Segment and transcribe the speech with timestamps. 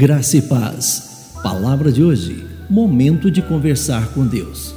[0.00, 1.32] Graça e paz.
[1.42, 4.72] Palavra de hoje: momento de conversar com Deus.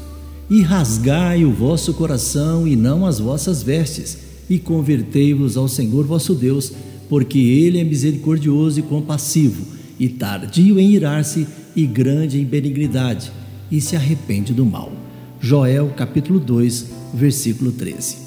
[0.49, 4.17] E rasgai o vosso coração e não as vossas vestes,
[4.49, 6.73] e convertei-vos ao Senhor vosso Deus,
[7.07, 9.63] porque ele é misericordioso e compassivo,
[9.99, 13.31] e tardio em irar-se e grande em benignidade,
[13.69, 14.91] e se arrepende do mal.
[15.39, 18.17] Joel capítulo 2, versículo 13.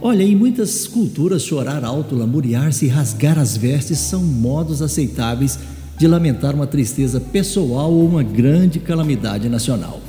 [0.00, 5.58] Olha, em muitas culturas, chorar alto, lamuriar-se e rasgar as vestes são modos aceitáveis
[5.96, 10.00] de lamentar uma tristeza pessoal ou uma grande calamidade nacional.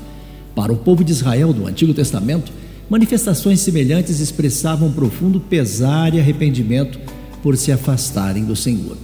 [0.56, 2.52] Para o povo de Israel do Antigo Testamento,
[2.90, 7.00] manifestações semelhantes expressavam profundo pesar e arrependimento
[7.44, 8.98] por se afastarem do Senhor.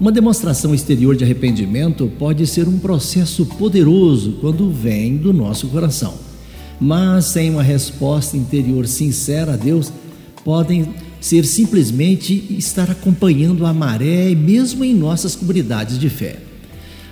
[0.00, 6.14] Uma demonstração exterior de arrependimento pode ser um processo poderoso quando vem do nosso coração,
[6.80, 9.92] mas sem uma resposta interior sincera a Deus,
[10.44, 16.36] podem ser simplesmente estar acompanhando a maré, mesmo em nossas comunidades de fé.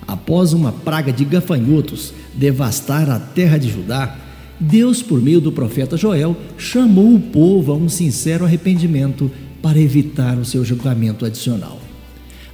[0.07, 4.17] Após uma praga de gafanhotos devastar a terra de Judá,
[4.59, 10.39] Deus, por meio do profeta Joel, chamou o povo a um sincero arrependimento para evitar
[10.39, 11.81] o seu julgamento adicional.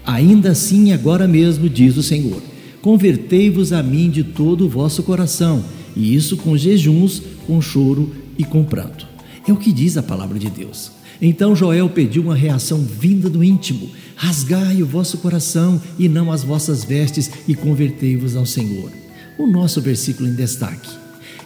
[0.05, 2.43] Ainda assim, agora mesmo, diz o Senhor:
[2.81, 8.45] convertei-vos a mim de todo o vosso coração, e isso com jejuns, com choro e
[8.45, 9.07] com pranto.
[9.47, 10.93] É o que diz a palavra de Deus.
[11.21, 16.43] Então Joel pediu uma reação vinda do íntimo: rasgai o vosso coração e não as
[16.43, 18.91] vossas vestes, e convertei-vos ao Senhor.
[19.39, 20.91] O nosso versículo em destaque.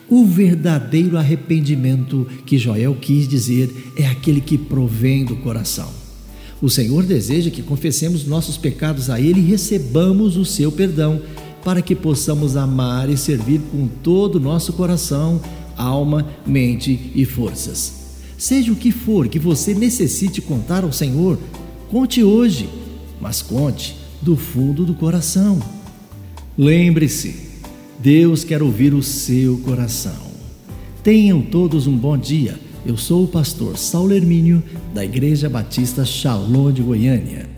[0.08, 5.90] O verdadeiro arrependimento que Joel quis dizer é aquele que provém do coração.
[6.62, 11.20] O Senhor deseja que confessemos nossos pecados a Ele e recebamos o seu perdão,
[11.64, 15.40] para que possamos amar e servir com todo o nosso coração,
[15.76, 18.06] alma, mente e forças.
[18.38, 21.38] Seja o que for que você necessite contar ao Senhor,
[21.88, 22.68] conte hoje,
[23.20, 25.58] mas conte do fundo do coração.
[26.56, 27.46] Lembre-se,
[27.98, 30.26] Deus quer ouvir o seu coração.
[31.02, 32.58] Tenham todos um bom dia.
[32.84, 34.62] Eu sou o pastor Saulo Hermínio,
[34.94, 37.55] da Igreja Batista Shalom de Goiânia.